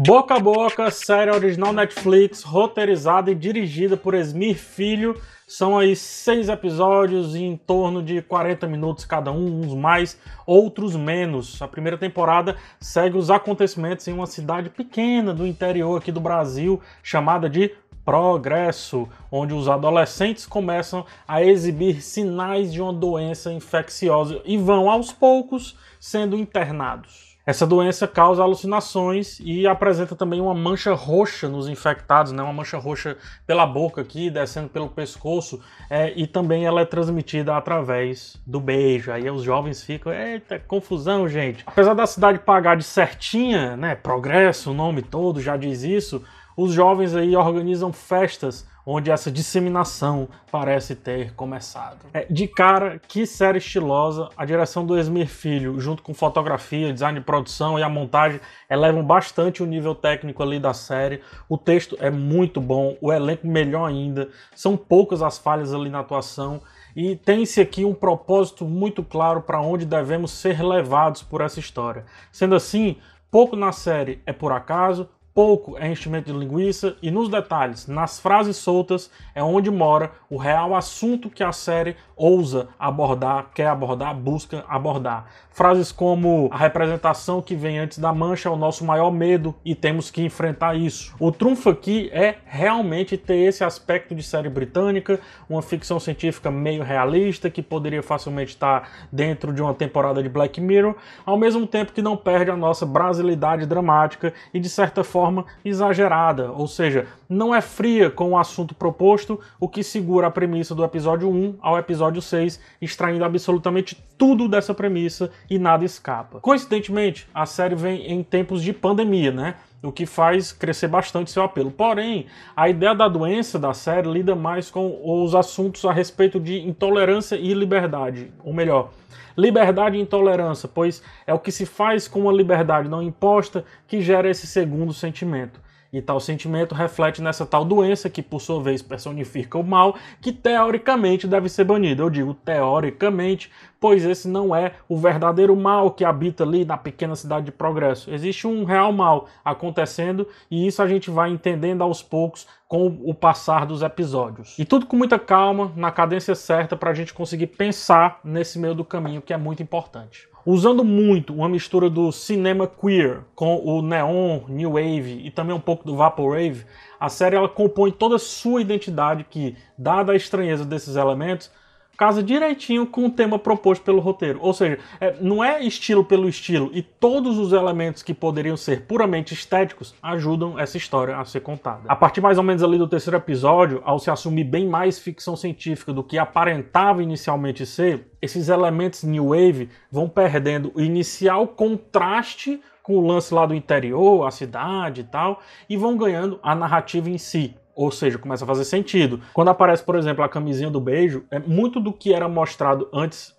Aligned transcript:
Boca 0.00 0.36
a 0.36 0.38
Boca, 0.38 0.92
série 0.92 1.28
original 1.28 1.72
Netflix, 1.72 2.44
roteirizada 2.44 3.32
e 3.32 3.34
dirigida 3.34 3.96
por 3.96 4.14
Esmir 4.14 4.56
Filho. 4.56 5.20
São 5.44 5.76
aí 5.76 5.96
seis 5.96 6.48
episódios 6.48 7.34
em 7.34 7.56
torno 7.56 8.00
de 8.00 8.22
40 8.22 8.68
minutos 8.68 9.04
cada 9.04 9.32
um, 9.32 9.60
uns 9.60 9.74
mais, 9.74 10.16
outros 10.46 10.94
menos. 10.94 11.60
A 11.60 11.66
primeira 11.66 11.98
temporada 11.98 12.54
segue 12.78 13.18
os 13.18 13.28
acontecimentos 13.28 14.06
em 14.06 14.12
uma 14.12 14.28
cidade 14.28 14.70
pequena 14.70 15.34
do 15.34 15.44
interior 15.44 15.98
aqui 15.98 16.12
do 16.12 16.20
Brasil, 16.20 16.80
chamada 17.02 17.50
de 17.50 17.74
Progresso, 18.04 19.08
onde 19.32 19.52
os 19.52 19.68
adolescentes 19.68 20.46
começam 20.46 21.04
a 21.26 21.42
exibir 21.42 22.02
sinais 22.02 22.72
de 22.72 22.80
uma 22.80 22.92
doença 22.92 23.52
infecciosa 23.52 24.40
e 24.44 24.56
vão 24.56 24.88
aos 24.88 25.10
poucos 25.10 25.76
sendo 25.98 26.36
internados. 26.36 27.27
Essa 27.48 27.66
doença 27.66 28.06
causa 28.06 28.42
alucinações 28.42 29.40
e 29.40 29.66
apresenta 29.66 30.14
também 30.14 30.38
uma 30.38 30.52
mancha 30.52 30.92
roxa 30.92 31.48
nos 31.48 31.66
infectados, 31.66 32.30
né? 32.30 32.42
uma 32.42 32.52
mancha 32.52 32.76
roxa 32.76 33.16
pela 33.46 33.64
boca 33.64 34.02
aqui, 34.02 34.28
descendo 34.28 34.68
pelo 34.68 34.86
pescoço, 34.86 35.58
é, 35.88 36.12
e 36.14 36.26
também 36.26 36.66
ela 36.66 36.82
é 36.82 36.84
transmitida 36.84 37.56
através 37.56 38.38
do 38.46 38.60
beijo. 38.60 39.10
Aí 39.10 39.30
os 39.30 39.42
jovens 39.42 39.82
ficam, 39.82 40.12
eita, 40.12 40.58
confusão, 40.58 41.26
gente. 41.26 41.64
Apesar 41.66 41.94
da 41.94 42.06
cidade 42.06 42.40
pagar 42.40 42.76
de 42.76 42.84
certinha, 42.84 43.78
né? 43.78 43.94
Progresso, 43.94 44.72
o 44.72 44.74
nome 44.74 45.00
todo 45.00 45.40
já 45.40 45.56
diz 45.56 45.82
isso, 45.82 46.22
os 46.58 46.72
jovens 46.72 47.14
aí 47.14 47.36
organizam 47.36 47.92
festas 47.92 48.66
onde 48.84 49.12
essa 49.12 49.30
disseminação 49.30 50.28
parece 50.50 50.96
ter 50.96 51.32
começado. 51.34 51.98
É, 52.12 52.26
de 52.28 52.48
cara, 52.48 52.98
que 52.98 53.26
série 53.26 53.58
estilosa, 53.58 54.28
a 54.36 54.44
direção 54.44 54.84
do 54.84 54.98
Esmir 54.98 55.28
Filho, 55.28 55.78
junto 55.78 56.02
com 56.02 56.12
fotografia, 56.12 56.92
design 56.92 57.20
de 57.20 57.24
produção 57.24 57.78
e 57.78 57.82
a 57.82 57.88
montagem, 57.88 58.40
elevam 58.68 59.04
bastante 59.04 59.62
o 59.62 59.66
nível 59.66 59.94
técnico 59.94 60.42
ali 60.42 60.58
da 60.58 60.74
série. 60.74 61.20
O 61.48 61.56
texto 61.56 61.96
é 62.00 62.10
muito 62.10 62.60
bom, 62.60 62.96
o 63.00 63.12
elenco 63.12 63.46
melhor 63.46 63.88
ainda, 63.88 64.28
são 64.52 64.76
poucas 64.76 65.22
as 65.22 65.38
falhas 65.38 65.72
ali 65.72 65.90
na 65.90 66.00
atuação 66.00 66.60
e 66.96 67.14
tem-se 67.14 67.60
aqui 67.60 67.84
um 67.84 67.94
propósito 67.94 68.64
muito 68.64 69.04
claro 69.04 69.42
para 69.42 69.60
onde 69.60 69.86
devemos 69.86 70.32
ser 70.32 70.60
levados 70.60 71.22
por 71.22 71.40
essa 71.40 71.60
história. 71.60 72.04
Sendo 72.32 72.56
assim, 72.56 72.96
pouco 73.30 73.54
na 73.54 73.70
série 73.70 74.20
é 74.26 74.32
por 74.32 74.50
acaso, 74.50 75.08
pouco 75.38 75.78
é 75.78 75.88
enchimento 75.88 76.32
de 76.32 76.36
linguiça 76.36 76.96
e 77.00 77.12
nos 77.12 77.28
detalhes, 77.28 77.86
nas 77.86 78.18
frases 78.18 78.56
soltas, 78.56 79.08
é 79.32 79.40
onde 79.40 79.70
mora 79.70 80.10
o 80.28 80.36
real 80.36 80.74
assunto 80.74 81.30
que 81.30 81.44
a 81.44 81.52
série 81.52 81.94
ousa 82.18 82.68
abordar, 82.78 83.46
quer 83.54 83.68
abordar, 83.68 84.14
busca 84.14 84.64
abordar. 84.68 85.26
Frases 85.50 85.90
como 85.90 86.48
a 86.52 86.56
representação 86.56 87.42
que 87.42 87.56
vem 87.56 87.78
antes 87.78 87.98
da 87.98 88.12
mancha 88.12 88.48
é 88.48 88.52
o 88.52 88.56
nosso 88.56 88.84
maior 88.84 89.10
medo 89.10 89.54
e 89.64 89.74
temos 89.74 90.10
que 90.10 90.22
enfrentar 90.22 90.76
isso. 90.76 91.14
O 91.18 91.32
trunfo 91.32 91.70
aqui 91.70 92.08
é 92.12 92.36
realmente 92.44 93.16
ter 93.16 93.38
esse 93.38 93.64
aspecto 93.64 94.14
de 94.14 94.22
série 94.22 94.48
britânica, 94.48 95.18
uma 95.48 95.62
ficção 95.62 95.98
científica 95.98 96.50
meio 96.50 96.84
realista 96.84 97.50
que 97.50 97.62
poderia 97.62 98.02
facilmente 98.02 98.50
estar 98.50 98.88
dentro 99.10 99.52
de 99.52 99.60
uma 99.60 99.74
temporada 99.74 100.22
de 100.22 100.28
Black 100.28 100.60
Mirror, 100.60 100.94
ao 101.26 101.36
mesmo 101.36 101.66
tempo 101.66 101.92
que 101.92 102.02
não 102.02 102.16
perde 102.16 102.50
a 102.50 102.56
nossa 102.56 102.86
brasilidade 102.86 103.66
dramática 103.66 104.32
e 104.54 104.60
de 104.60 104.68
certa 104.68 105.02
forma 105.02 105.44
exagerada, 105.64 106.52
ou 106.52 106.66
seja, 106.66 107.06
não 107.28 107.54
é 107.54 107.60
fria 107.60 108.10
com 108.10 108.30
o 108.30 108.38
assunto 108.38 108.74
proposto, 108.74 109.38
o 109.60 109.68
que 109.68 109.82
segura 109.82 110.28
a 110.28 110.30
premissa 110.30 110.74
do 110.74 110.84
episódio 110.84 111.28
1 111.28 111.58
ao 111.60 111.76
episódio 111.76 112.07
6, 112.22 112.60
extraindo 112.80 113.24
absolutamente 113.24 114.02
tudo 114.16 114.48
dessa 114.48 114.72
premissa 114.72 115.30
e 115.50 115.58
nada 115.58 115.84
escapa. 115.84 116.40
Coincidentemente, 116.40 117.28
a 117.34 117.44
série 117.44 117.74
vem 117.74 118.10
em 118.10 118.22
tempos 118.22 118.62
de 118.62 118.72
pandemia, 118.72 119.30
né? 119.30 119.54
o 119.82 119.92
que 119.92 120.06
faz 120.06 120.52
crescer 120.52 120.88
bastante 120.88 121.30
seu 121.30 121.42
apelo. 121.42 121.70
Porém, 121.70 122.26
a 122.56 122.68
ideia 122.68 122.94
da 122.94 123.08
doença 123.08 123.58
da 123.58 123.72
série 123.72 124.10
lida 124.10 124.34
mais 124.34 124.70
com 124.70 125.00
os 125.04 125.34
assuntos 125.34 125.84
a 125.84 125.92
respeito 125.92 126.40
de 126.40 126.58
intolerância 126.66 127.36
e 127.36 127.54
liberdade, 127.54 128.32
ou 128.42 128.52
melhor, 128.52 128.90
liberdade 129.36 129.96
e 129.96 130.00
intolerância, 130.00 130.68
pois 130.68 131.02
é 131.26 131.32
o 131.32 131.38
que 131.38 131.52
se 131.52 131.64
faz 131.64 132.08
com 132.08 132.22
uma 132.22 132.32
liberdade 132.32 132.88
não 132.88 133.02
imposta 133.02 133.64
que 133.86 134.00
gera 134.00 134.28
esse 134.28 134.46
segundo 134.46 134.92
sentimento. 134.92 135.60
E 135.90 136.02
tal 136.02 136.20
sentimento 136.20 136.74
reflete 136.74 137.22
nessa 137.22 137.46
tal 137.46 137.64
doença 137.64 138.10
que, 138.10 138.22
por 138.22 138.40
sua 138.40 138.62
vez, 138.62 138.82
personifica 138.82 139.56
o 139.56 139.64
mal, 139.64 139.96
que 140.20 140.32
teoricamente 140.32 141.26
deve 141.26 141.48
ser 141.48 141.64
banido. 141.64 142.02
Eu 142.02 142.10
digo 142.10 142.34
teoricamente, 142.34 143.50
pois 143.80 144.04
esse 144.04 144.28
não 144.28 144.54
é 144.54 144.74
o 144.86 144.98
verdadeiro 144.98 145.56
mal 145.56 145.90
que 145.90 146.04
habita 146.04 146.44
ali 146.44 146.62
na 146.62 146.76
pequena 146.76 147.16
cidade 147.16 147.46
de 147.46 147.52
Progresso. 147.52 148.12
Existe 148.12 148.46
um 148.46 148.64
real 148.64 148.92
mal 148.92 149.28
acontecendo 149.42 150.28
e 150.50 150.66
isso 150.66 150.82
a 150.82 150.86
gente 150.86 151.10
vai 151.10 151.30
entendendo 151.30 151.80
aos 151.80 152.02
poucos 152.02 152.46
com 152.66 152.86
o 153.02 153.14
passar 153.14 153.64
dos 153.64 153.80
episódios. 153.80 154.58
E 154.58 154.66
tudo 154.66 154.84
com 154.84 154.94
muita 154.94 155.18
calma, 155.18 155.72
na 155.74 155.90
cadência 155.90 156.34
certa, 156.34 156.76
para 156.76 156.90
a 156.90 156.94
gente 156.94 157.14
conseguir 157.14 157.46
pensar 157.46 158.20
nesse 158.22 158.58
meio 158.58 158.74
do 158.74 158.84
caminho, 158.84 159.22
que 159.22 159.32
é 159.32 159.38
muito 159.38 159.62
importante 159.62 160.28
usando 160.50 160.82
muito 160.82 161.34
uma 161.34 161.46
mistura 161.46 161.90
do 161.90 162.10
cinema 162.10 162.66
queer 162.66 163.20
com 163.34 163.62
o 163.62 163.82
neon, 163.82 164.40
new 164.48 164.72
wave 164.72 165.20
e 165.22 165.30
também 165.30 165.54
um 165.54 165.60
pouco 165.60 165.84
do 165.84 165.94
vaporwave, 165.94 166.64
a 166.98 167.10
série 167.10 167.36
ela 167.36 167.50
compõe 167.50 167.90
toda 167.90 168.16
a 168.16 168.18
sua 168.18 168.62
identidade 168.62 169.26
que, 169.28 169.54
dada 169.76 170.12
a 170.12 170.16
estranheza 170.16 170.64
desses 170.64 170.96
elementos, 170.96 171.50
casa 171.98 172.22
direitinho 172.22 172.86
com 172.86 173.06
o 173.06 173.10
tema 173.10 173.40
proposto 173.40 173.82
pelo 173.82 173.98
roteiro. 173.98 174.38
Ou 174.40 174.54
seja, 174.54 174.78
é, 175.00 175.16
não 175.20 175.42
é 175.42 175.60
estilo 175.60 176.04
pelo 176.04 176.28
estilo, 176.28 176.70
e 176.72 176.80
todos 176.80 177.36
os 177.36 177.52
elementos 177.52 178.04
que 178.04 178.14
poderiam 178.14 178.56
ser 178.56 178.82
puramente 178.82 179.34
estéticos 179.34 179.92
ajudam 180.00 180.56
essa 180.56 180.76
história 180.76 181.18
a 181.18 181.24
ser 181.24 181.40
contada. 181.40 181.82
A 181.88 181.96
partir 181.96 182.20
mais 182.20 182.38
ou 182.38 182.44
menos 182.44 182.62
ali 182.62 182.78
do 182.78 182.86
terceiro 182.86 183.16
episódio, 183.16 183.82
ao 183.84 183.98
se 183.98 184.10
assumir 184.10 184.44
bem 184.44 184.66
mais 184.66 185.00
ficção 185.00 185.34
científica 185.36 185.92
do 185.92 186.04
que 186.04 186.16
aparentava 186.16 187.02
inicialmente 187.02 187.66
ser, 187.66 188.06
esses 188.22 188.48
elementos 188.48 189.02
new 189.02 189.30
wave 189.30 189.68
vão 189.90 190.08
perdendo 190.08 190.70
o 190.76 190.80
inicial 190.80 191.48
contraste 191.48 192.60
com 192.80 192.96
o 192.96 193.06
lance 193.06 193.34
lá 193.34 193.44
do 193.44 193.54
interior, 193.54 194.24
a 194.26 194.30
cidade 194.30 195.00
e 195.00 195.04
tal, 195.04 195.42
e 195.68 195.76
vão 195.76 195.96
ganhando 195.96 196.38
a 196.42 196.54
narrativa 196.54 197.10
em 197.10 197.18
si. 197.18 197.54
Ou 197.78 197.92
seja, 197.92 198.18
começa 198.18 198.42
a 198.42 198.46
fazer 198.46 198.64
sentido. 198.64 199.20
Quando 199.32 199.50
aparece, 199.50 199.84
por 199.84 199.94
exemplo, 199.94 200.24
a 200.24 200.28
camisinha 200.28 200.68
do 200.68 200.80
beijo, 200.80 201.24
é 201.30 201.38
muito 201.38 201.78
do 201.78 201.92
que 201.92 202.12
era 202.12 202.28
mostrado 202.28 202.88
antes 202.92 203.32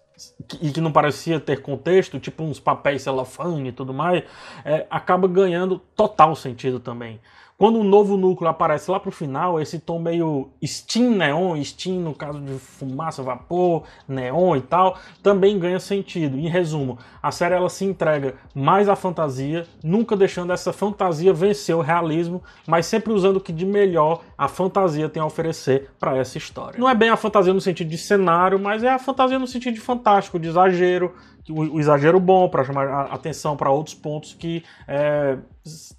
e 0.62 0.72
que 0.72 0.80
não 0.80 0.94
parecia 0.94 1.42
ter 1.42 1.62
contexto, 1.62 2.18
tipo 2.22 2.42
uns 2.42 2.58
papéis 2.58 3.02
celofane 3.02 3.68
e 3.68 3.72
tudo 3.74 3.94
mais, 3.94 4.24
é, 4.64 4.88
acaba 4.90 5.28
ganhando 5.28 5.78
total 5.94 6.38
sentido 6.38 6.80
também. 6.80 7.20
Quando 7.60 7.78
um 7.78 7.84
novo 7.84 8.16
núcleo 8.16 8.50
aparece 8.50 8.90
lá 8.90 9.02
pro 9.02 9.12
final, 9.12 9.60
esse 9.60 9.80
tom 9.80 10.00
meio 10.00 10.48
steam 10.66 11.12
neon, 11.12 11.62
steam 11.62 12.00
no 12.00 12.16
caso 12.16 12.40
de 12.40 12.54
fumaça, 12.58 13.22
vapor, 13.22 13.84
neon 14.08 14.56
e 14.56 14.62
tal, 14.62 14.98
também 15.22 15.60
ganha 15.60 15.78
sentido. 15.78 16.40
Em 16.40 16.48
resumo, 16.48 16.98
a 17.22 17.34
série 17.34 17.56
ela 17.56 17.68
se 17.68 17.84
entrega 17.84 18.36
mais 18.56 18.88
à 18.88 18.96
fantasia, 18.96 19.68
nunca 19.84 20.16
deixando 20.16 20.54
essa 20.54 20.72
fantasia 20.72 21.34
vencer 21.34 21.76
o 21.76 21.82
realismo, 21.82 22.42
mas 22.66 22.86
sempre 22.86 23.12
usando 23.12 23.36
o 23.36 23.42
que 23.42 23.52
de 23.52 23.66
melhor 23.66 24.22
a 24.38 24.48
fantasia 24.48 25.10
tem 25.10 25.22
a 25.22 25.26
oferecer 25.26 25.90
para 26.00 26.16
essa 26.16 26.38
história. 26.38 26.80
Não 26.80 26.90
é 26.90 26.96
bem 26.96 27.10
a 27.10 27.18
fantasia 27.18 27.54
no 27.54 27.60
sentido 27.60 27.90
de 27.90 27.98
cenário, 27.98 28.58
mas 28.58 28.86
é 28.86 28.90
a 28.90 28.98
fantasia 28.98 29.38
no 29.38 29.46
sentido 29.46 29.74
de 29.74 29.82
fantástico, 29.82 30.40
de 30.40 30.48
exagero, 30.48 31.14
o, 31.50 31.80
exagero 31.80 32.20
bom 32.20 32.50
para 32.50 32.64
chamar 32.64 32.88
a 32.88 33.02
atenção 33.14 33.56
para 33.56 33.70
outros 33.70 33.96
pontos 33.96 34.34
que 34.34 34.64
é, 34.88 35.38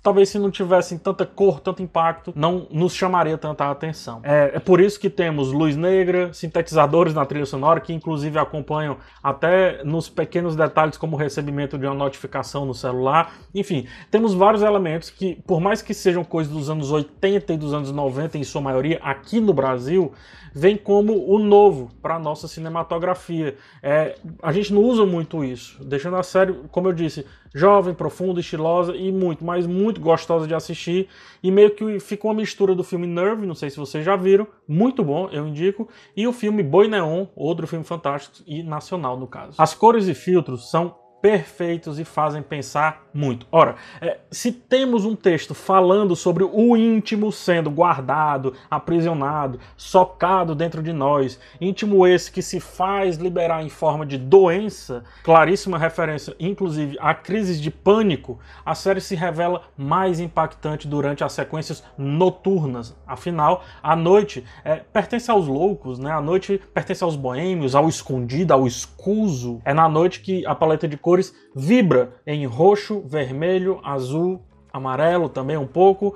talvez 0.03 0.29
se 0.29 0.39
não 0.39 0.51
tivessem 0.51 0.99
tanta 0.99 1.27
cor, 1.27 1.61
tanto 1.61 1.83
impacto, 1.83 2.33
não 2.35 2.67
nos 2.71 2.95
chamaria 2.95 3.37
tanta 3.37 3.71
atenção. 3.71 4.21
É, 4.23 4.53
é, 4.55 4.59
por 4.59 4.81
isso 4.81 4.99
que 4.99 5.11
temos 5.11 5.53
luz 5.53 5.77
negra, 5.77 6.33
sintetizadores 6.33 7.15
na 7.15 7.25
trilha 7.25 7.47
sonora, 7.47 7.81
que 7.81 7.93
inclusive 7.93 8.39
acompanham 8.39 8.97
até 9.23 9.83
nos 9.85 10.09
pequenos 10.09 10.57
detalhes, 10.57 10.97
como 10.97 11.17
o 11.17 11.19
recebimento 11.19 11.79
de 11.79 11.87
uma 11.87 11.95
notificação 11.95 12.65
no 12.65 12.75
celular. 12.75 13.35
Enfim, 13.55 13.87
temos 14.11 14.35
vários 14.35 14.63
elementos 14.63 15.11
que, 15.11 15.37
por 15.47 15.61
mais 15.61 15.83
que 15.83 15.95
sejam 15.95 16.25
coisas 16.25 16.53
dos 16.53 16.71
anos 16.71 16.91
80 16.91 17.53
e 17.53 17.57
dos 17.57 17.75
anos 17.75 17.93
90, 17.93 18.39
em 18.39 18.45
sua 18.45 18.61
maioria, 18.61 18.99
aqui 19.03 19.41
no 19.41 19.53
Brasil, 19.53 20.13
vem 20.55 20.77
como 20.77 21.27
o 21.27 21.39
novo 21.39 21.91
para 22.03 22.17
a 22.17 22.19
nossa 22.19 22.49
cinematografia. 22.49 23.57
É, 23.83 24.17
a 24.43 24.53
gente 24.53 24.73
não 24.73 24.83
usa 24.83 25.05
muito 25.07 25.45
isso, 25.45 25.83
deixando 25.85 26.17
a 26.17 26.23
série, 26.23 26.55
como 26.71 26.89
eu 26.89 26.93
disse, 26.93 27.27
jovem, 27.55 27.95
profunda, 27.95 28.41
estilosa 28.41 28.97
e 28.97 29.11
muito, 29.11 29.45
mas 29.45 29.67
muito 29.67 30.01
gostosa 30.01 30.47
de 30.47 30.55
assistir. 30.55 31.09
E 31.43 31.51
meio 31.51 31.71
que 31.71 31.99
fica 32.01 32.27
uma 32.27 32.35
mistura 32.35 32.75
do 32.75 32.85
filme 32.85 33.07
Nerve, 33.07 33.47
não 33.47 33.55
sei 33.55 33.71
se 33.71 33.77
vocês 33.77 34.05
já 34.05 34.17
viram, 34.17 34.47
muito 34.67 35.03
bom, 35.03 35.29
eu 35.33 35.47
indico, 35.47 35.89
e 36.17 36.27
o 36.27 36.33
filme 36.33 36.63
Boi 36.63 36.89
Neon, 36.89 37.27
outro 37.35 37.67
filme 37.67 37.85
fantástico 37.85 38.37
e 38.47 38.63
nacional 38.63 39.19
no 39.19 39.27
caso. 39.27 39.55
As 39.59 39.75
cores 39.75 40.07
e 40.09 40.15
filtros 40.15 40.71
são 40.71 41.00
perfeitos 41.21 41.99
e 41.99 42.05
fazem 42.05 42.43
pensar 42.43 43.07
muito. 43.13 43.47
Ora, 43.51 43.77
é, 44.01 44.19
se 44.31 44.53
temos 44.53 45.05
um 45.05 45.15
texto 45.15 45.55
falando 45.55 46.15
sobre 46.15 46.45
o 46.45 46.77
íntimo 46.77 47.31
sendo 47.33 47.71
guardado, 47.71 48.55
aprisionado, 48.71 49.59
socado 49.77 50.55
dentro 50.55 50.83
de 50.83 50.93
nós, 50.93 51.39
íntimo 51.61 52.07
esse 52.07 52.31
que 52.31 52.43
se 52.43 52.61
faz 52.61 53.17
liberar 53.17 53.63
em 53.63 53.69
forma 53.69 54.07
de 54.07 54.17
doença, 54.17 55.05
claríssima 55.23 55.79
referência, 55.79 56.35
inclusive 56.39 56.97
a 57.01 57.15
crises 57.15 57.61
de 57.61 57.71
pânico, 57.71 58.39
a 58.65 58.75
série 58.75 59.01
se 59.01 59.15
revela 59.15 59.63
mais 59.77 60.21
impactante 60.21 60.87
durante 60.87 61.25
as 61.25 61.33
sequências 61.33 61.83
noturnas. 61.99 62.97
Afinal, 63.07 63.65
a 63.83 63.97
noite 63.97 64.45
é, 64.65 64.77
pertence 64.77 65.31
aos 65.31 65.47
loucos, 65.47 65.99
né? 65.99 66.11
A 66.11 66.21
noite 66.21 66.61
pertence 66.73 67.03
aos 67.03 67.17
boêmios, 67.17 67.75
ao 67.75 67.89
escondido, 67.89 68.53
ao 68.53 68.67
escuso. 68.67 69.61
É 69.65 69.75
na 69.75 69.89
noite 69.89 70.21
que 70.21 70.47
a 70.47 70.55
paleta 70.55 70.87
de 70.87 70.97
cores 71.11 71.35
vibra 71.53 72.13
em 72.25 72.47
roxo, 72.47 73.01
vermelho, 73.01 73.81
azul, 73.83 74.41
amarelo 74.73 75.29
também 75.29 75.57
um 75.57 75.67
pouco, 75.67 76.15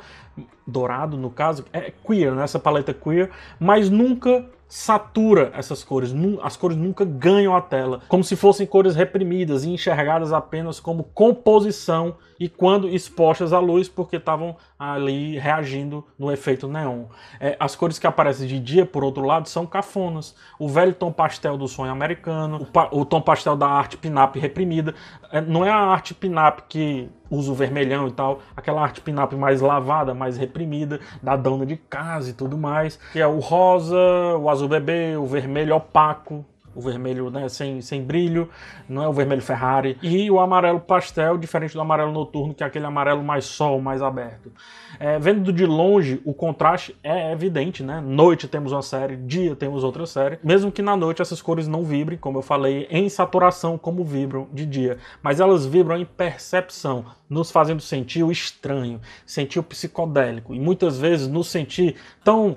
dourado 0.65 1.17
no 1.17 1.31
caso, 1.31 1.65
é 1.73 1.91
queer, 1.91 2.33
né? 2.33 2.45
essa 2.45 2.61
paleta 2.61 2.95
queer, 2.95 3.31
mas 3.59 3.91
nunca 3.91 4.49
satura 4.69 5.51
essas 5.53 5.83
cores, 5.83 6.15
as 6.43 6.57
cores 6.57 6.77
nunca 6.77 7.05
ganham 7.05 7.57
a 7.57 7.61
tela, 7.61 8.03
como 8.09 8.23
se 8.23 8.37
fossem 8.37 8.67
cores 8.67 8.95
reprimidas 8.95 9.65
e 9.65 9.71
enxergadas 9.71 10.33
apenas 10.33 10.79
como 10.79 11.03
composição 11.03 12.17
e 12.39 12.49
quando 12.49 12.89
expostas 12.89 13.53
à 13.53 13.59
luz, 13.59 13.89
porque 13.89 14.17
estavam 14.17 14.57
ali 14.79 15.39
reagindo 15.39 16.05
no 16.19 16.31
efeito 16.33 16.69
neon. 16.69 17.05
É, 17.41 17.57
as 17.59 17.75
cores 17.77 17.99
que 17.99 18.07
aparecem 18.07 18.47
de 18.47 18.59
dia, 18.59 18.85
por 18.85 19.05
outro 19.05 19.25
lado, 19.25 19.49
são 19.49 19.67
cafonas. 19.67 20.35
O 20.59 20.69
velho 20.69 20.95
tom 20.95 21.13
pastel 21.13 21.57
do 21.57 21.69
sonho 21.69 21.93
americano, 21.93 22.67
o, 22.93 23.01
o 23.01 23.05
tom 23.05 23.21
pastel 23.21 23.57
da 23.57 23.69
arte 23.69 23.97
pinap 23.97 24.37
reprimida. 24.37 24.95
É, 25.33 25.41
não 25.41 25.65
é 25.65 25.71
a 25.71 25.77
arte 25.77 26.15
pinap 26.15 26.61
que 26.69 27.09
usa 27.31 27.51
o 27.51 27.55
vermelhão 27.55 28.07
e 28.07 28.13
tal, 28.13 28.41
aquela 28.57 28.83
arte 28.83 29.01
pinap 29.01 29.33
mais 29.33 29.61
lavada, 29.61 30.15
mais 30.15 30.37
reprimida, 30.37 31.01
da 31.23 31.37
dona 31.37 31.67
de 31.67 31.77
casa 31.77 32.31
e 32.31 32.33
tudo 32.33 32.57
mais, 32.57 32.97
que 33.13 33.19
é 33.19 33.27
o 33.27 33.41
rosa, 33.41 33.97
o 34.39 34.49
azul 34.49 34.69
bebê, 34.69 35.17
o 35.17 35.27
vermelho 35.27 35.75
opaco, 35.75 36.45
o 36.75 36.81
vermelho 36.81 37.31
né, 37.31 37.49
sem, 37.49 37.81
sem 37.81 38.03
brilho, 38.03 38.49
não 38.89 39.03
é 39.03 39.09
o 39.09 39.13
vermelho 39.13 39.43
Ferrari, 39.43 39.97
e 40.03 40.31
o 40.31 40.41
amarelo 40.41 40.81
pastel, 40.81 41.39
diferente 41.39 41.75
do 41.75 41.81
amarelo 41.81 42.13
noturno, 42.13 42.55
que 42.55 42.63
é 42.63 42.67
aquele 42.67 42.87
amarelo 42.87 43.23
mais 43.23 43.45
sol, 43.45 43.81
mais 43.81 44.03
aberto. 44.03 44.53
É, 44.99 45.19
vendo 45.19 45.53
de 45.53 45.67
longe, 45.67 46.21
o 46.25 46.33
contraste 46.33 46.97
é 47.03 47.33
evidente, 47.33 47.83
né? 47.83 48.01
Noite 48.01 48.47
temos 48.47 48.73
uma 48.73 48.83
série, 48.83 49.17
dia 49.17 49.57
temos 49.57 49.83
outra 49.85 50.07
série, 50.07 50.39
mesmo 50.43 50.71
que 50.71 50.83
na 50.83 50.97
noite 50.97 51.23
essas 51.23 51.43
cores 51.43 51.67
não 51.67 51.85
vibrem, 51.85 52.19
como 52.19 52.39
eu 52.39 52.43
falei, 52.43 52.87
em 52.91 53.09
saturação, 53.09 53.77
como 53.77 54.05
vibram 54.05 54.49
de 54.53 54.67
dia, 54.67 54.99
mas 55.23 55.41
elas 55.41 55.67
vibram 55.67 55.97
em 55.97 56.05
percepção, 56.05 57.05
nos 57.29 57.51
fazendo 57.51 57.81
sentir 57.81 58.23
o 58.23 58.31
estranho, 58.31 59.01
sentir 59.27 59.59
o 59.59 59.63
psicodélico, 59.63 60.55
e 60.55 60.61
muitas 60.61 60.99
vezes 60.99 61.29
nos 61.29 61.49
sentir 61.49 61.97
tão 62.23 62.57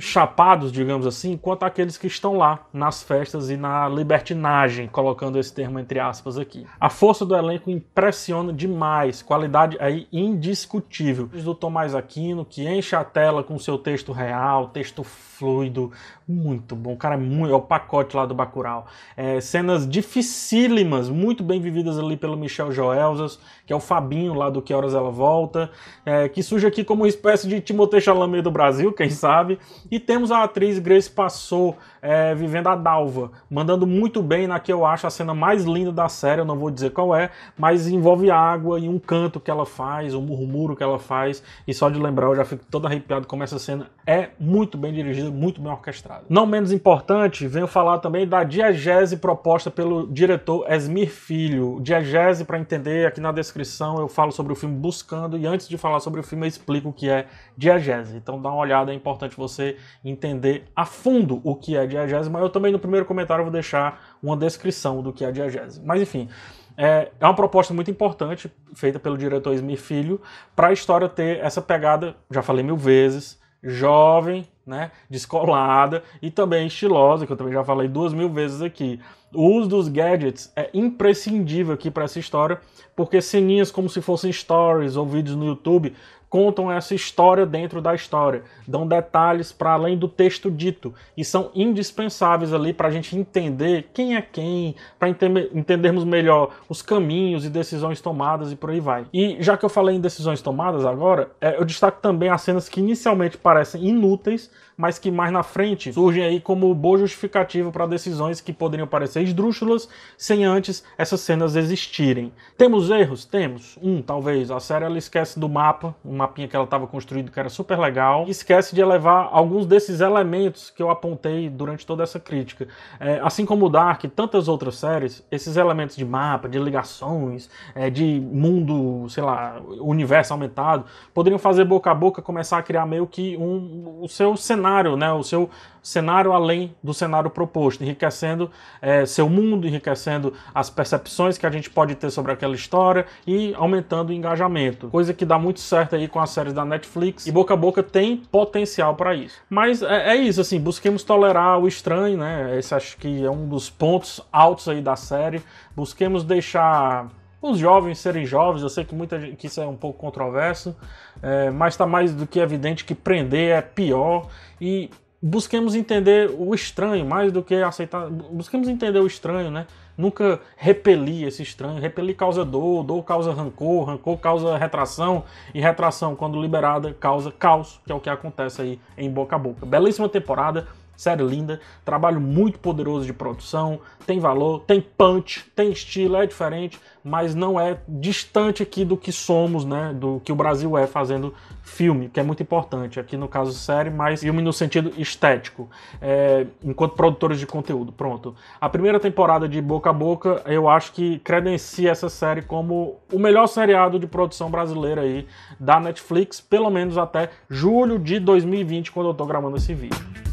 chapados, 0.00 0.72
digamos 0.72 1.06
assim, 1.06 1.36
quanto 1.36 1.64
aqueles 1.64 1.96
que 1.96 2.06
estão 2.06 2.36
lá 2.36 2.66
nas 2.72 3.02
festas 3.02 3.50
e 3.50 3.56
na 3.56 3.88
libertinagem, 3.88 4.88
colocando 4.88 5.38
esse 5.38 5.52
termo 5.52 5.78
entre 5.78 6.00
aspas 6.00 6.38
aqui. 6.38 6.66
A 6.80 6.88
força 6.88 7.24
do 7.24 7.36
elenco 7.36 7.70
impressiona 7.70 8.52
demais, 8.52 9.22
qualidade 9.22 9.76
aí 9.78 10.08
indiscutível. 10.12 11.26
Do 11.26 11.54
Tomás 11.54 11.94
Aquino, 11.94 12.44
que 12.44 12.66
enche 12.66 12.96
a 12.96 13.04
tela 13.04 13.42
com 13.42 13.58
seu 13.58 13.76
texto 13.76 14.12
real, 14.12 14.68
texto 14.68 15.04
fluido, 15.04 15.90
muito 16.28 16.76
bom. 16.76 16.92
O 16.92 16.96
cara 16.96 17.14
é 17.14 17.18
muito, 17.18 17.52
é 17.52 17.56
o 17.56 17.60
pacote 17.60 18.14
lá 18.14 18.26
do 18.26 18.34
Bacurau. 18.34 18.86
É, 19.16 19.40
cenas 19.40 19.88
dificílimas, 19.88 21.08
muito 21.08 21.42
bem 21.42 21.60
vividas 21.60 21.98
ali 21.98 22.16
pelo 22.16 22.36
Michel 22.36 22.70
Joelzas, 22.70 23.38
que 23.66 23.72
é 23.72 23.76
o 23.76 23.80
Fabinho 23.80 24.34
lá 24.34 24.50
do 24.50 24.60
Que 24.60 24.74
Horas 24.74 24.94
Ela 24.94 25.10
Volta, 25.10 25.70
é, 26.04 26.28
que 26.28 26.42
surge 26.42 26.66
aqui 26.66 26.84
como 26.84 27.02
uma 27.02 27.08
espécie 27.08 27.48
de 27.48 27.60
Timothée 27.60 28.00
Chalamet 28.00 28.42
do 28.42 28.50
Brasil, 28.50 28.92
quem 28.92 29.10
sabe. 29.10 29.58
E 29.90 29.98
temos 29.98 30.30
a 30.30 30.44
atriz 30.44 30.78
Grace 30.78 31.10
Passou 31.10 31.76
é, 32.00 32.34
vivendo 32.34 32.68
a 32.68 32.76
Dalva, 32.76 33.30
mandando 33.50 33.86
muito 33.86 34.22
bem 34.22 34.46
na 34.46 34.60
que 34.60 34.72
eu 34.72 34.86
acho 34.86 35.06
a 35.06 35.10
cena 35.10 35.34
mais 35.34 35.64
linda 35.64 35.92
da 35.92 36.08
série, 36.08 36.40
eu 36.40 36.44
não 36.44 36.56
vou 36.56 36.70
dizer 36.70 36.90
qual 36.90 37.14
é, 37.14 37.30
mas 37.58 37.88
envolve 37.88 38.30
água 38.30 38.78
e 38.78 38.88
um 38.88 38.98
canto 38.98 39.40
que 39.40 39.50
ela 39.50 39.66
faz, 39.66 40.14
um 40.14 40.22
murmúrio 40.22 40.76
que 40.76 40.82
ela 40.82 40.98
faz, 40.98 41.42
e 41.66 41.74
só 41.74 41.90
de 41.90 41.98
lembrar 41.98 42.26
eu 42.28 42.36
já 42.36 42.44
fico 42.44 42.64
todo 42.70 42.86
arrepiado 42.86 43.26
como 43.26 43.42
essa 43.42 43.58
cena 43.58 43.90
é 44.06 44.30
muito 44.38 44.78
bem 44.78 44.92
dirigida, 44.92 45.30
muito 45.30 45.60
bem 45.60 45.70
orquestrada. 45.70 46.24
Não 46.28 46.46
menos 46.46 46.72
importante, 46.72 47.46
venho 47.46 47.66
falar 47.66 47.98
também 47.98 48.26
da 48.26 48.44
diegese 48.44 49.16
proposta 49.16 49.70
pelo 49.70 50.06
diretor 50.06 50.70
Esmir 50.70 51.10
Filho. 51.10 51.78
Diegese, 51.80 52.44
para 52.44 52.58
entender, 52.58 53.06
aqui 53.06 53.20
na 53.20 53.32
descrição 53.32 53.98
eu 53.98 54.08
falo 54.08 54.32
sobre 54.32 54.52
o 54.52 54.56
filme 54.56 54.76
Buscando, 54.76 55.36
e 55.36 55.46
antes 55.46 55.68
de 55.68 55.76
falar 55.76 56.00
sobre 56.00 56.20
o 56.20 56.22
filme 56.22 56.46
eu 56.46 56.48
explico 56.48 56.88
o 56.88 56.92
que 56.92 57.08
é 57.08 57.26
diegese. 57.56 58.16
Então 58.16 58.40
dá 58.40 58.48
uma 58.48 58.58
olhada, 58.58 58.92
é 58.92 58.94
importante 58.94 59.36
você 59.36 59.69
entender 60.04 60.64
a 60.74 60.84
fundo 60.84 61.40
o 61.44 61.54
que 61.54 61.76
é 61.76 61.86
diegese, 61.86 62.30
mas 62.30 62.42
eu 62.42 62.50
também 62.50 62.72
no 62.72 62.78
primeiro 62.78 63.06
comentário 63.06 63.44
vou 63.44 63.52
deixar 63.52 64.18
uma 64.22 64.36
descrição 64.36 65.02
do 65.02 65.12
que 65.12 65.24
é 65.24 65.28
a 65.28 65.30
diegese. 65.30 65.80
Mas 65.84 66.00
enfim, 66.00 66.28
é, 66.76 67.10
é 67.20 67.24
uma 67.24 67.34
proposta 67.34 67.74
muito 67.74 67.90
importante, 67.90 68.50
feita 68.74 68.98
pelo 68.98 69.18
diretor 69.18 69.52
Smith 69.54 69.80
Filho, 69.80 70.20
para 70.56 70.68
a 70.68 70.72
história 70.72 71.08
ter 71.08 71.38
essa 71.38 71.60
pegada, 71.60 72.16
já 72.30 72.42
falei 72.42 72.64
mil 72.64 72.76
vezes, 72.76 73.38
jovem, 73.62 74.46
né, 74.66 74.90
descolada 75.08 76.02
e 76.22 76.30
também 76.30 76.66
estilosa, 76.66 77.26
que 77.26 77.32
eu 77.32 77.36
também 77.36 77.52
já 77.52 77.64
falei 77.64 77.88
duas 77.88 78.14
mil 78.14 78.28
vezes 78.30 78.62
aqui. 78.62 79.00
O 79.34 79.46
uso 79.56 79.68
dos 79.68 79.88
gadgets 79.88 80.52
é 80.56 80.70
imprescindível 80.72 81.74
aqui 81.74 81.90
para 81.90 82.04
essa 82.04 82.18
história, 82.18 82.60
porque 82.96 83.20
ceninhas 83.20 83.70
como 83.70 83.88
se 83.88 84.00
fossem 84.00 84.32
stories 84.32 84.96
ou 84.96 85.06
vídeos 85.06 85.36
no 85.36 85.46
YouTube 85.46 85.94
contam 86.30 86.70
essa 86.70 86.94
história 86.94 87.44
dentro 87.44 87.82
da 87.82 87.92
história, 87.92 88.44
dão 88.66 88.86
detalhes 88.86 89.50
para 89.50 89.72
além 89.72 89.98
do 89.98 90.06
texto 90.06 90.48
dito 90.48 90.94
e 91.16 91.24
são 91.24 91.50
indispensáveis 91.54 92.54
ali 92.54 92.72
para 92.72 92.86
a 92.86 92.90
gente 92.90 93.18
entender 93.18 93.90
quem 93.92 94.14
é 94.14 94.22
quem, 94.22 94.76
para 94.96 95.08
entendermos 95.08 96.04
melhor 96.04 96.54
os 96.68 96.80
caminhos 96.80 97.44
e 97.44 97.50
decisões 97.50 98.00
tomadas 98.00 98.52
e 98.52 98.56
por 98.56 98.70
aí 98.70 98.78
vai. 98.78 99.06
E 99.12 99.38
já 99.40 99.56
que 99.56 99.64
eu 99.64 99.68
falei 99.68 99.96
em 99.96 100.00
decisões 100.00 100.40
tomadas 100.40 100.86
agora, 100.86 101.32
é, 101.40 101.58
eu 101.58 101.64
destaco 101.64 102.00
também 102.00 102.28
as 102.28 102.42
cenas 102.42 102.68
que 102.68 102.78
inicialmente 102.78 103.36
parecem 103.36 103.84
inúteis, 103.84 104.50
mas 104.80 104.98
que 104.98 105.10
mais 105.10 105.30
na 105.30 105.42
frente 105.42 105.92
surgem 105.92 106.24
aí 106.24 106.40
como 106.40 106.74
boa 106.74 106.98
justificativa 106.98 107.70
para 107.70 107.86
decisões 107.86 108.40
que 108.40 108.52
poderiam 108.52 108.88
parecer 108.88 109.22
esdrúxulas 109.22 109.88
sem 110.16 110.44
antes 110.44 110.82
essas 110.96 111.20
cenas 111.20 111.54
existirem. 111.54 112.32
Temos 112.56 112.88
erros? 112.88 113.26
Temos. 113.26 113.78
Um, 113.82 114.00
talvez. 114.00 114.50
A 114.50 114.58
série 114.58 114.86
ela 114.86 114.96
esquece 114.96 115.38
do 115.38 115.48
mapa, 115.48 115.94
um 116.02 116.16
mapinha 116.16 116.48
que 116.48 116.56
ela 116.56 116.64
estava 116.64 116.86
construindo 116.86 117.30
que 117.30 117.38
era 117.38 117.50
super 117.50 117.78
legal, 117.78 118.24
e 118.26 118.30
esquece 118.30 118.74
de 118.74 118.80
elevar 118.80 119.28
alguns 119.30 119.66
desses 119.66 120.00
elementos 120.00 120.70
que 120.70 120.82
eu 120.82 120.90
apontei 120.90 121.50
durante 121.50 121.84
toda 121.84 122.02
essa 122.02 122.18
crítica. 122.18 122.66
É, 122.98 123.20
assim 123.22 123.44
como 123.44 123.66
o 123.66 123.68
Dark 123.68 124.02
e 124.04 124.08
tantas 124.08 124.48
outras 124.48 124.76
séries, 124.76 125.22
esses 125.30 125.56
elementos 125.56 125.94
de 125.94 126.04
mapa, 126.04 126.48
de 126.48 126.58
ligações, 126.58 127.50
é, 127.74 127.90
de 127.90 128.18
mundo, 128.32 129.06
sei 129.10 129.22
lá, 129.22 129.60
universo 129.80 130.32
aumentado, 130.32 130.86
poderiam 131.12 131.38
fazer 131.38 131.64
boca 131.66 131.90
a 131.90 131.94
boca 131.94 132.22
começar 132.22 132.58
a 132.58 132.62
criar 132.62 132.86
meio 132.86 133.06
que 133.06 133.36
um, 133.36 133.98
o 134.00 134.08
seu 134.08 134.36
cenário 134.36 134.69
cenário, 134.70 134.96
né, 134.96 135.12
o 135.12 135.22
seu 135.22 135.50
cenário 135.82 136.32
além 136.32 136.74
do 136.82 136.92
cenário 136.92 137.30
proposto, 137.30 137.82
enriquecendo 137.82 138.50
é, 138.82 139.06
seu 139.06 139.30
mundo, 139.30 139.66
enriquecendo 139.66 140.34
as 140.54 140.68
percepções 140.68 141.38
que 141.38 141.46
a 141.46 141.50
gente 141.50 141.70
pode 141.70 141.94
ter 141.94 142.10
sobre 142.10 142.32
aquela 142.32 142.54
história 142.54 143.06
e 143.26 143.54
aumentando 143.54 144.10
o 144.10 144.12
engajamento. 144.12 144.88
Coisa 144.88 145.14
que 145.14 145.24
dá 145.24 145.38
muito 145.38 145.60
certo 145.60 145.96
aí 145.96 146.06
com 146.06 146.20
as 146.20 146.30
séries 146.30 146.52
da 146.52 146.66
Netflix 146.66 147.26
e 147.26 147.32
Boca 147.32 147.54
a 147.54 147.56
Boca 147.56 147.82
tem 147.82 148.18
potencial 148.18 148.94
para 148.94 149.14
isso. 149.14 149.40
Mas 149.48 149.82
é, 149.82 150.10
é, 150.10 150.16
isso, 150.16 150.40
assim, 150.40 150.60
busquemos 150.60 151.02
tolerar 151.02 151.58
o 151.58 151.66
estranho, 151.66 152.18
né? 152.18 152.58
Esse 152.58 152.74
acho 152.74 152.98
que 152.98 153.24
é 153.24 153.30
um 153.30 153.48
dos 153.48 153.70
pontos 153.70 154.20
altos 154.30 154.68
aí 154.68 154.82
da 154.82 154.96
série. 154.96 155.42
Busquemos 155.74 156.24
deixar 156.24 157.08
os 157.42 157.58
jovens 157.58 157.98
serem 157.98 158.26
jovens, 158.26 158.62
eu 158.62 158.68
sei 158.68 158.84
que 158.84 158.94
muita 158.94 159.18
gente, 159.18 159.36
que 159.36 159.46
isso 159.46 159.60
é 159.60 159.66
um 159.66 159.76
pouco 159.76 159.98
controverso, 159.98 160.76
é, 161.22 161.50
mas 161.50 161.74
está 161.74 161.86
mais 161.86 162.14
do 162.14 162.26
que 162.26 162.38
evidente 162.38 162.84
que 162.84 162.94
prender 162.94 163.52
é 163.52 163.60
pior 163.62 164.28
e 164.60 164.90
busquemos 165.22 165.74
entender 165.74 166.30
o 166.36 166.54
estranho 166.54 167.04
mais 167.04 167.32
do 167.32 167.42
que 167.42 167.54
aceitar, 167.54 168.08
busquemos 168.08 168.68
entender 168.68 168.98
o 168.98 169.06
estranho, 169.06 169.50
né? 169.50 169.66
Nunca 169.96 170.40
repelir 170.56 171.26
esse 171.26 171.42
estranho, 171.42 171.78
repelir 171.78 172.16
causa 172.16 172.42
dor, 172.42 172.82
dor 172.82 173.02
causa 173.02 173.32
rancor, 173.32 173.84
rancor 173.84 174.16
causa 174.16 174.56
retração 174.56 175.24
e 175.52 175.60
retração 175.60 176.16
quando 176.16 176.40
liberada 176.40 176.94
causa 176.94 177.30
caos, 177.30 177.80
que 177.84 177.92
é 177.92 177.94
o 177.94 178.00
que 178.00 178.08
acontece 178.08 178.62
aí 178.62 178.80
em 178.96 179.10
Boca 179.10 179.36
a 179.36 179.38
Boca. 179.38 179.66
Belíssima 179.66 180.08
temporada, 180.08 180.66
série 181.00 181.22
linda, 181.22 181.58
trabalho 181.82 182.20
muito 182.20 182.58
poderoso 182.58 183.06
de 183.06 183.12
produção, 183.14 183.80
tem 184.06 184.20
valor, 184.20 184.60
tem 184.66 184.82
punch, 184.82 185.46
tem 185.56 185.72
estilo, 185.72 186.16
é 186.16 186.26
diferente, 186.26 186.78
mas 187.02 187.34
não 187.34 187.58
é 187.58 187.78
distante 187.88 188.62
aqui 188.62 188.84
do 188.84 188.98
que 188.98 189.10
somos, 189.10 189.64
né, 189.64 189.94
do 189.94 190.20
que 190.22 190.30
o 190.30 190.34
Brasil 190.34 190.76
é 190.76 190.86
fazendo 190.86 191.32
filme, 191.62 192.10
que 192.10 192.20
é 192.20 192.22
muito 192.22 192.42
importante, 192.42 193.00
aqui 193.00 193.16
no 193.16 193.28
caso 193.28 193.52
série, 193.54 193.88
mas 193.88 194.20
filme 194.20 194.42
no 194.42 194.52
sentido 194.52 194.92
estético, 194.98 195.70
é, 196.02 196.46
enquanto 196.62 196.94
produtores 196.94 197.38
de 197.38 197.46
conteúdo, 197.46 197.92
pronto. 197.92 198.34
A 198.60 198.68
primeira 198.68 199.00
temporada 199.00 199.48
de 199.48 199.62
Boca 199.62 199.88
a 199.88 199.94
Boca, 199.94 200.42
eu 200.44 200.68
acho 200.68 200.92
que 200.92 201.18
credencia 201.20 201.90
essa 201.90 202.10
série 202.10 202.42
como 202.42 202.96
o 203.10 203.18
melhor 203.18 203.46
seriado 203.46 203.98
de 203.98 204.06
produção 204.06 204.50
brasileira 204.50 205.00
aí 205.00 205.26
da 205.58 205.80
Netflix, 205.80 206.42
pelo 206.42 206.68
menos 206.68 206.98
até 206.98 207.30
julho 207.48 207.98
de 207.98 208.18
2020, 208.18 208.92
quando 208.92 209.08
eu 209.08 209.14
tô 209.14 209.24
gravando 209.24 209.56
esse 209.56 209.72
vídeo. 209.72 210.29